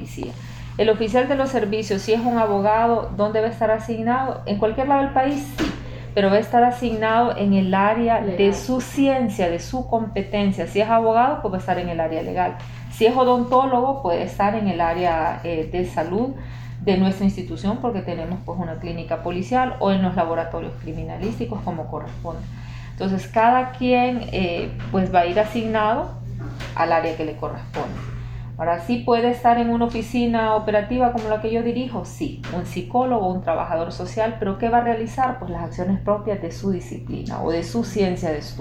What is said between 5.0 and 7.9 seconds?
del país, sí, pero va a estar asignado en el